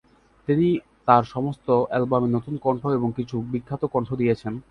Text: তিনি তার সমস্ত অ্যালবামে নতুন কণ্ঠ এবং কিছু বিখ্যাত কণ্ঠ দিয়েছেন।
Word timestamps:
তিনি 0.47 0.67
তার 1.05 1.23
সমস্ত 1.25 1.67
অ্যালবামে 1.89 2.27
নতুন 2.27 2.55
কণ্ঠ 2.57 2.83
এবং 2.97 3.09
কিছু 3.15 3.35
বিখ্যাত 3.51 3.83
কণ্ঠ 3.85 4.09
দিয়েছেন। 4.13 4.53